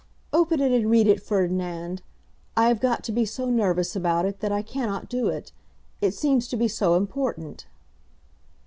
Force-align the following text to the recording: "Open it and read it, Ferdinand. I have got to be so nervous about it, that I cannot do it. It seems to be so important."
"Open 0.33 0.59
it 0.59 0.71
and 0.71 0.89
read 0.89 1.05
it, 1.05 1.21
Ferdinand. 1.21 2.01
I 2.57 2.69
have 2.69 2.79
got 2.79 3.03
to 3.03 3.11
be 3.11 3.23
so 3.23 3.51
nervous 3.51 3.95
about 3.95 4.25
it, 4.25 4.39
that 4.39 4.51
I 4.51 4.63
cannot 4.63 5.09
do 5.09 5.27
it. 5.27 5.51
It 6.01 6.15
seems 6.15 6.47
to 6.47 6.57
be 6.57 6.67
so 6.67 6.95
important." 6.95 7.67